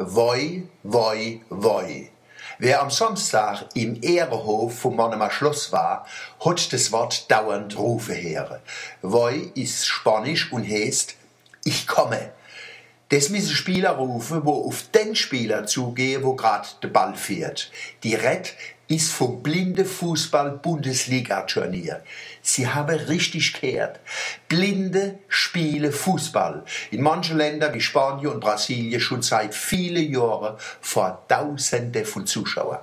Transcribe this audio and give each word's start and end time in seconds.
Woi, 0.00 0.62
woi, 0.84 1.42
woi. 1.48 2.08
Wer 2.60 2.82
am 2.82 2.88
Samstag 2.88 3.64
im 3.74 4.00
Ehrehof 4.00 4.78
vom 4.78 4.94
Mannemer 4.94 5.32
Schloss 5.32 5.72
war, 5.72 6.06
hat 6.38 6.72
das 6.72 6.92
Wort 6.92 7.28
dauernd 7.28 7.76
rufe 7.76 8.12
her. 8.12 8.60
Woi 9.02 9.50
ist 9.56 9.88
Spanisch 9.88 10.52
und 10.52 10.64
heißt 10.64 11.16
ich 11.64 11.88
komme. 11.88 12.30
Das 13.10 13.30
müssen 13.30 13.54
Spieler 13.54 13.92
rufen, 13.92 14.44
wo 14.44 14.66
auf 14.66 14.90
den 14.90 15.16
Spieler 15.16 15.64
zugehen, 15.64 16.24
wo 16.24 16.36
grad 16.36 16.82
der 16.82 16.88
Ball 16.88 17.16
fährt. 17.16 17.70
Die 18.02 18.14
Red 18.14 18.52
ist 18.86 19.12
vom 19.12 19.42
blinde 19.42 19.86
Fußball-Bundesliga-Turnier. 19.86 22.02
Sie 22.42 22.68
haben 22.68 22.94
richtig 22.94 23.58
gehört. 23.58 24.00
Blinde 24.48 25.20
spiele 25.28 25.90
Fußball. 25.90 26.66
In 26.90 27.00
manchen 27.02 27.38
Ländern 27.38 27.72
wie 27.72 27.80
Spanien 27.80 28.32
und 28.32 28.40
Brasilien 28.40 29.00
schon 29.00 29.22
seit 29.22 29.54
vielen 29.54 30.12
Jahren 30.12 30.58
vor 30.82 31.24
Tausende 31.28 32.04
von 32.04 32.26
Zuschauern. 32.26 32.80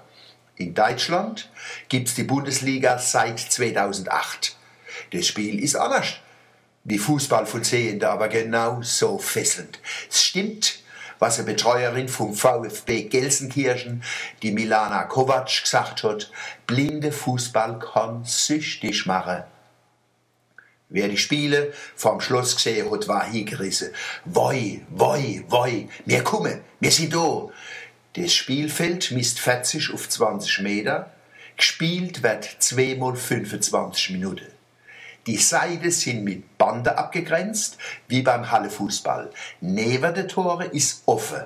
In 0.56 0.74
Deutschland 0.74 1.52
gibt's 1.88 2.16
die 2.16 2.24
Bundesliga 2.24 2.98
seit 2.98 3.40
2008. 3.40 4.56
Das 5.12 5.28
Spiel 5.28 5.60
ist 5.60 5.76
anders 5.76 6.16
wie 6.86 7.00
Fußball 7.00 7.46
von 7.46 7.64
Sehenden, 7.64 8.08
aber 8.08 8.30
genau 8.30 8.82
so 8.82 9.18
fesselnd. 9.18 9.80
Es 10.10 10.24
stimmt, 10.24 10.80
was 11.20 11.40
eine 11.40 11.48
Betreuerin 11.48 12.08
vom 12.08 12.34
VfB 12.34 13.04
Gelsenkirchen, 13.04 14.04
die 14.42 14.52
Milana 14.52 15.04
Kovac, 15.04 15.64
gesagt 15.64 16.04
hat, 16.04 16.32
blinde 16.68 17.12
Fußball 17.12 17.80
kann 17.80 18.24
süchtig 18.24 19.06
machen. 19.06 19.44
Wer 20.90 21.08
die 21.08 21.18
Spiele 21.18 21.74
vom 21.96 22.22
Schloss 22.22 22.56
gesehen 22.56 22.92
hat, 22.92 23.08
war 23.08 23.26
hingerissen. 23.26 23.90
Woi, 24.26 24.82
woi, 24.90 25.44
woi, 25.48 25.90
wir 26.06 26.24
kommen, 26.24 26.62
wir 26.80 26.92
sind 26.92 27.16
da. 27.16 27.48
Das 28.14 28.34
Spielfeld 28.34 29.12
misst 29.12 29.40
40 29.40 29.92
auf 29.94 30.08
20 30.08 30.62
Meter. 30.62 31.12
Gespielt 31.58 32.22
wird 32.22 32.46
zweimal 32.60 33.16
25 33.16 34.12
Minuten. 34.12 34.55
Die 35.28 35.38
Seiten 35.38 35.90
sind 35.90 36.24
mit 36.24 36.58
Bande 36.60 36.98
abgegrenzt, 36.98 37.80
wie 38.08 38.22
beim 38.22 38.52
Hallefußball. 38.52 39.32
Neben 39.60 40.14
der 40.14 40.28
Tore 40.28 40.66
ist 40.66 41.02
offen. 41.08 41.44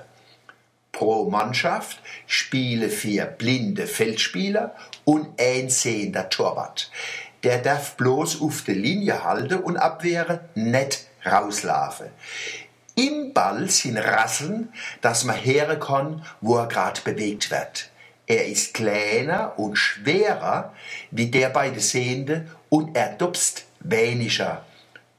Pro 0.91 1.29
Mannschaft 1.29 2.01
spielen 2.27 2.89
vier 2.89 3.25
blinde 3.25 3.87
Feldspieler 3.87 4.75
und 5.05 5.29
ein 5.39 5.69
sehender 5.69 6.29
Torwart. 6.29 6.91
Der 7.43 7.59
darf 7.59 7.95
bloß 7.95 8.41
auf 8.41 8.63
der 8.63 8.75
Linie 8.75 9.23
halten 9.23 9.59
und 9.59 9.77
abwehren, 9.77 10.41
nicht 10.55 11.07
rauslaufen. 11.25 12.07
Im 12.95 13.31
Ball 13.31 13.69
sind 13.69 13.97
Rasseln, 13.97 14.73
dass 14.99 15.23
man 15.23 15.41
hören 15.41 15.79
kann, 15.79 16.25
wo 16.41 16.57
er 16.57 16.67
gerade 16.67 16.99
bewegt 16.99 17.49
wird. 17.49 17.89
Er 18.27 18.45
ist 18.45 18.73
kleiner 18.73 19.57
und 19.57 19.77
schwerer 19.77 20.73
wie 21.11 21.27
der 21.27 21.49
bei 21.49 21.69
den 21.69 21.79
Sehenden 21.79 22.51
und 22.67 22.95
er 22.97 23.13
dupst 23.13 23.68
weniger. 23.79 24.65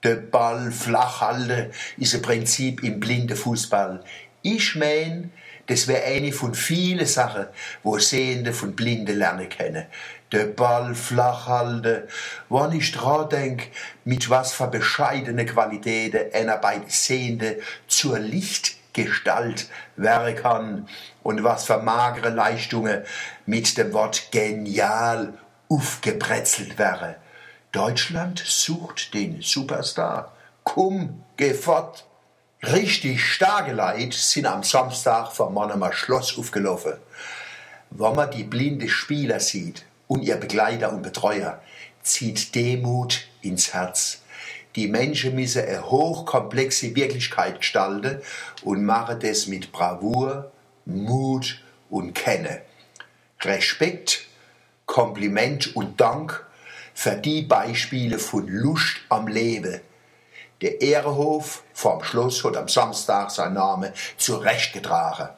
Der 0.03 0.15
Ball 0.15 0.71
flach 0.73 1.21
halten 1.21 1.71
ist 1.99 2.15
ein 2.15 2.23
Prinzip 2.23 2.83
im 2.83 3.01
blinden 3.01 3.37
Fußball. 3.37 4.03
Ich 4.43 4.75
mein, 4.77 5.31
das 5.67 5.87
wäre 5.87 6.05
eine 6.05 6.33
von 6.33 6.55
vielen 6.55 7.07
Sachen, 7.07 7.47
wo 7.83 7.99
Sehende 7.99 8.53
von 8.53 8.75
Blinden 8.75 9.19
lernen 9.19 9.49
können. 9.49 9.87
Der 10.33 10.47
Ball 10.47 10.95
flach 10.95 11.47
halten. 11.47 12.05
Wenn 12.49 12.73
ich 12.73 12.93
dran 12.93 13.29
denk, 13.29 13.69
mit 14.05 14.31
was 14.31 14.53
für 14.53 14.69
bescheidene 14.69 15.45
Qualitäten 15.45 16.33
einer 16.33 16.57
bei 16.57 16.79
den 16.79 16.89
Sehenden 16.89 17.57
zur 17.87 18.19
Lichtgestalt 18.19 19.69
werden 19.97 20.37
kann 20.37 20.89
und 21.23 21.45
was 21.45 21.65
für 21.65 21.79
magere 21.79 22.31
Leistungen 22.31 23.03
mit 23.45 23.77
dem 23.77 23.93
Wort 23.93 24.33
genial 24.33 25.35
aufgebrezelt 25.69 26.79
wäre. 26.79 27.17
Deutschland 27.73 28.43
sucht 28.45 29.15
den 29.15 29.43
Superstar. 29.43 30.35
Komm, 30.65 31.23
geh 31.37 31.55
fort. 31.55 32.05
Richtig 32.65 33.25
starke 33.25 33.73
Leute 33.73 34.17
sind 34.17 34.47
am 34.47 34.65
Samstag 34.65 35.31
vom 35.31 35.55
Mannemer 35.55 35.93
Schloss 35.93 36.37
aufgelaufen. 36.37 36.95
Wenn 37.91 38.17
man 38.17 38.31
die 38.33 38.43
blinde 38.43 38.89
Spieler 38.89 39.39
sieht 39.39 39.85
und 40.09 40.23
ihr 40.23 40.37
Begleiter 40.37 40.93
und 40.93 41.03
Betreuer, 41.03 41.63
zieht 42.03 42.57
Demut 42.57 43.29
ins 43.41 43.73
Herz. 43.73 44.23
Die 44.75 44.89
Menschen 44.89 45.37
müssen 45.37 45.65
eine 45.65 45.89
hochkomplexe 45.89 46.97
Wirklichkeit 46.97 47.61
gestalten 47.61 48.21
und 48.63 48.85
machen 48.85 49.21
das 49.21 49.47
mit 49.47 49.71
Bravour, 49.71 50.51
Mut 50.87 51.63
und 51.89 52.15
Kenne. 52.15 52.63
Respekt, 53.41 54.27
Kompliment 54.87 55.77
und 55.77 56.01
Dank 56.01 56.50
für 57.03 57.17
die 57.17 57.41
Beispiele 57.41 58.19
von 58.19 58.47
Lust 58.47 58.99
am 59.09 59.27
Leben. 59.27 59.81
Der 60.61 60.83
Ehrenhof 60.83 61.63
vom 61.73 62.05
Schloss 62.05 62.45
hat 62.45 62.59
am 62.59 62.69
Samstag 62.69 63.31
seinen 63.31 63.55
Namen 63.55 63.91
zurechtgetragen. 64.19 65.31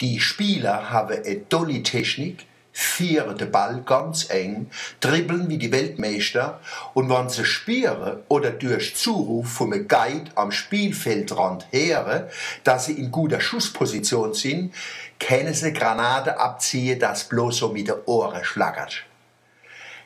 Die 0.00 0.18
Spieler 0.18 0.88
haben 0.88 1.22
eine 1.22 1.46
tolle 1.50 1.82
Technik, 1.82 2.46
führen 2.72 3.36
den 3.36 3.52
Ball 3.52 3.82
ganz 3.84 4.30
eng, 4.30 4.70
dribbeln 5.00 5.50
wie 5.50 5.58
die 5.58 5.72
Weltmeister 5.72 6.58
und 6.94 7.10
wenn 7.10 7.28
sie 7.28 7.44
spüren 7.44 8.20
oder 8.28 8.50
durch 8.50 8.96
Zuruf 8.96 9.46
vom 9.46 9.72
Guide 9.72 10.30
am 10.36 10.50
Spielfeldrand 10.50 11.66
hören, 11.70 12.30
dass 12.64 12.86
sie 12.86 12.94
in 12.94 13.10
guter 13.10 13.42
Schussposition 13.42 14.32
sind, 14.32 14.74
können 15.20 15.52
sie 15.52 15.74
Granate 15.74 16.40
abziehen, 16.40 16.98
das 16.98 17.24
bloß 17.24 17.58
so 17.58 17.68
mit 17.68 17.88
den 17.88 17.96
Ohren 18.06 18.42
schlagert 18.42 19.04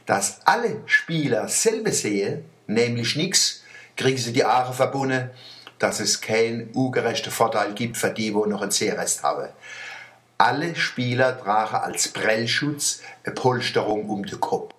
dass 0.06 0.40
alle 0.44 0.82
Spieler 0.86 1.48
selber 1.48 1.92
sehen, 1.92 2.44
nämlich 2.66 3.16
nichts, 3.16 3.62
kriegen 3.96 4.18
sie 4.18 4.32
die 4.32 4.44
Aare 4.44 4.72
verbunden, 4.72 5.30
dass 5.78 6.00
es 6.00 6.20
keinen 6.20 6.70
ungerechten 6.70 7.32
Vorteil 7.32 7.74
gibt 7.74 7.96
für 7.96 8.10
die, 8.10 8.34
wo 8.34 8.46
noch 8.46 8.62
einen 8.62 8.70
Sehrest 8.70 9.22
haben. 9.22 9.48
Alle 10.38 10.74
Spieler 10.74 11.40
tragen 11.40 11.76
als 11.76 12.08
Prellschutz 12.08 13.00
eine 13.24 13.34
Polsterung 13.34 14.08
um 14.08 14.24
den 14.24 14.40
Kopf. 14.40 14.72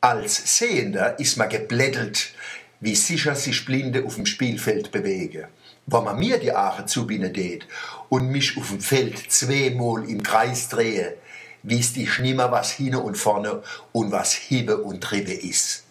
Als 0.00 0.58
Sehender 0.58 1.18
ist 1.18 1.36
man 1.36 1.48
geblättelt, 1.48 2.32
wie 2.80 2.96
sicher 2.96 3.34
sich 3.34 3.64
Blinde 3.64 4.04
auf 4.04 4.16
dem 4.16 4.26
Spielfeld 4.26 4.90
bewegen. 4.90 5.46
Wenn 5.86 6.04
man 6.04 6.18
mir 6.18 6.38
die 6.38 6.52
Aare 6.52 6.86
zubinden 6.86 7.62
und 8.08 8.28
mich 8.28 8.56
auf 8.56 8.68
dem 8.68 8.80
Feld 8.80 9.30
zweimal 9.30 10.08
im 10.08 10.22
Kreis 10.22 10.68
drehe, 10.68 11.16
wisst 11.62 11.96
ich 11.96 12.18
nimmer, 12.18 12.50
was 12.50 12.72
hinne 12.72 13.00
und 13.00 13.16
vorne 13.16 13.62
und 13.92 14.12
was 14.12 14.32
hiebe 14.32 14.78
und 14.78 15.02
triebe 15.02 15.32
ist. 15.32 15.84